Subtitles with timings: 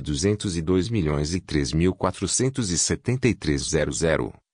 [0.00, 1.42] 202 milhões e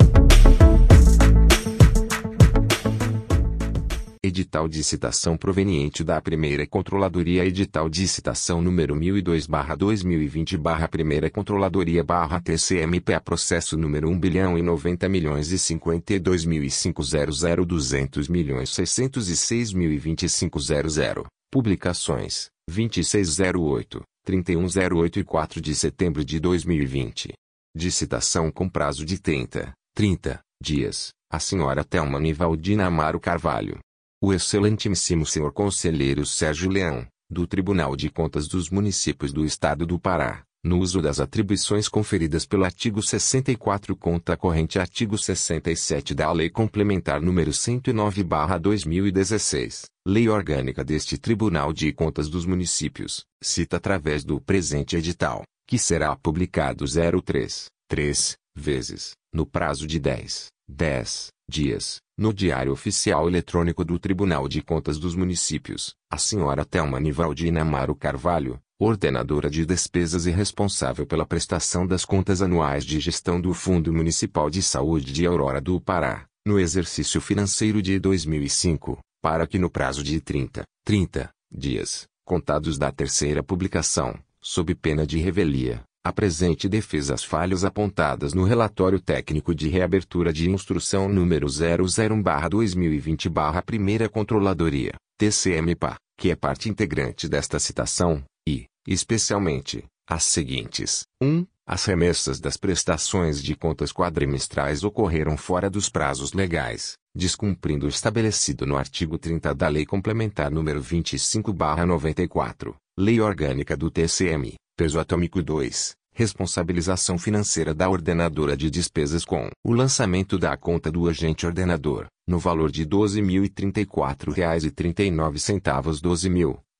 [4.34, 12.04] Edital de citação proveniente da primeira controladoria edital de citação número 1002/2020 primeira controladoria
[12.44, 18.28] TCMP a processo número 1 bilhão e 90 milhões e 52 mil e 500 200
[18.28, 27.34] milhões 606 mil e 2500 publicações 2608 3108 e 4 de setembro de 2020
[27.76, 31.12] de citação com prazo de 30 30 dias.
[31.30, 33.80] A senhora Thelma Nivaldina Amaro Carvalho.
[34.26, 40.00] O excelentíssimo senhor conselheiro Sérgio Leão, do Tribunal de Contas dos Municípios do Estado do
[40.00, 46.50] Pará, no uso das atribuições conferidas pelo artigo 64 conta corrente artigo 67 da Lei
[46.50, 54.96] Complementar número 109/2016, Lei Orgânica deste Tribunal de Contas dos Municípios, cita através do presente
[54.96, 62.72] edital, que será publicado 03 3 vezes, no prazo de 10 10 dias, no Diário
[62.72, 69.50] Oficial Eletrônico do Tribunal de Contas dos Municípios, a senhora Thelma Nivaldina Amaro Carvalho, ordenadora
[69.50, 74.62] de despesas e responsável pela prestação das contas anuais de gestão do Fundo Municipal de
[74.62, 80.20] Saúde de Aurora do Pará, no exercício financeiro de 2005, para que no prazo de
[80.20, 87.64] 30, 30 dias, contados da terceira publicação, sob pena de revelia, apresente defesa às falhas
[87.64, 96.68] apontadas no relatório técnico de reabertura de instrução número 001/2020/Primeira Controladoria, TCMPA, que é parte
[96.70, 101.46] integrante desta citação, e, especialmente, as seguintes: 1.
[101.66, 108.66] As remessas das prestações de contas quadrimestrais ocorreram fora dos prazos legais, descumprindo o estabelecido
[108.66, 114.56] no artigo 30 da Lei Complementar número 25/94, Lei Orgânica do TCM.
[114.76, 115.94] Peso atômico 2.
[116.16, 122.40] Responsabilização financeira da ordenadora de despesas com o lançamento da conta do agente ordenador, no
[122.40, 124.82] valor de R$ 12.034,39 R$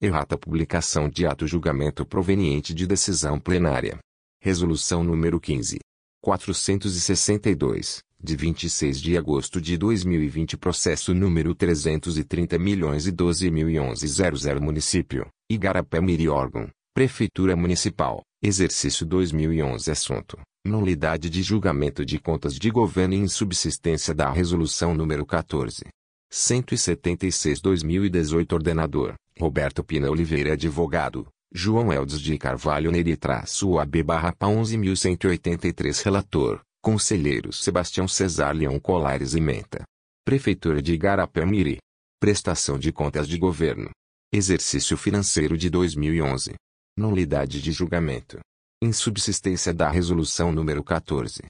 [0.00, 3.98] Errata publicação de ato julgamento proveniente de decisão plenária.
[4.42, 5.78] Resolução número 15.
[6.26, 13.78] 462, de 26 de agosto de 2020 Processo número 330 milhões e 12 mil e
[13.78, 22.56] 11 00 Município, Igarapé-Miri órgão, Prefeitura Municipal, Exercício 2011 Assunto, nulidade de julgamento de contas
[22.56, 25.84] de governo e insubsistência da Resolução número 14.
[26.34, 31.28] 176-2018 Ordenador, Roberto Pina Oliveira Advogado,
[31.58, 39.32] João Eldes de Carvalho Neri traço AB barra 11.183 Relator, Conselheiros Sebastião Cesar Leão Colares
[39.32, 39.82] e Menta.
[40.22, 41.78] Prefeitura de Igarapé-Miri.
[42.20, 43.88] Prestação de contas de governo.
[44.30, 46.56] Exercício financeiro de 2011.
[46.94, 48.38] Nulidade de julgamento.
[48.82, 51.40] Insubsistência da Resolução número 14.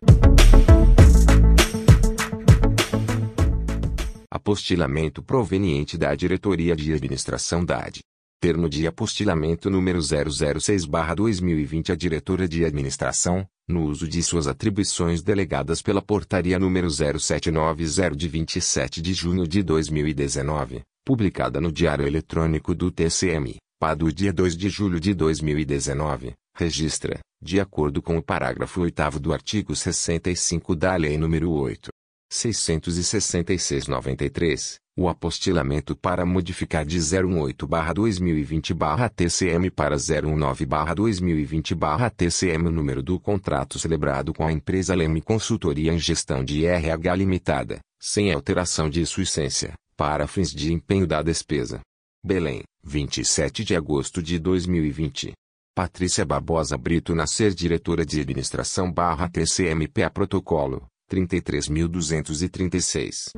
[4.30, 8.02] Apostilamento proveniente da Diretoria de Administração da AD.
[8.42, 15.82] Termo de apostilamento número 006-2020 A diretora de administração, no uso de suas atribuições delegadas
[15.82, 22.92] pela Portaria número 0790 de 27 de junho de 2019, publicada no Diário Eletrônico do
[22.92, 28.82] TCM, PA do dia 2 de julho de 2019, registra, de acordo com o parágrafo
[28.82, 31.88] 8 do artigo 65 da Lei número 8.
[32.30, 44.46] 666-93, o apostilamento para modificar de 018-2020-TCM para 019-2020-TCM o número do contrato celebrado com
[44.46, 50.28] a empresa Leme Consultoria em Gestão de RH Limitada, sem alteração de sua essência, para
[50.28, 51.82] fins de empenho da despesa.
[52.24, 55.32] Belém, 27 de agosto de 2020.
[55.76, 63.32] Patrícia Barbosa Brito Nascer Diretora de Administração barra TCMPA Protocolo, 33.236.